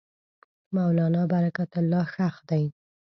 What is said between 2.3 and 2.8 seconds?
دی.